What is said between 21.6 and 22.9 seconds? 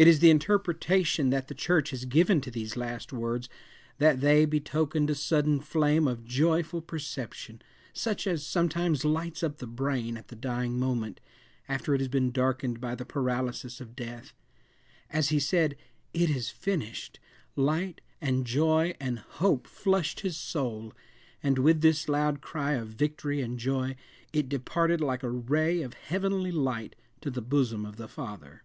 this loud cry of